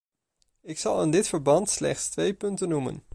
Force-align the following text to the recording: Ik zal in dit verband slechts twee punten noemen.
Ik 0.61 0.79
zal 0.79 1.01
in 1.03 1.11
dit 1.11 1.27
verband 1.27 1.69
slechts 1.69 2.09
twee 2.09 2.33
punten 2.33 2.69
noemen. 2.69 3.03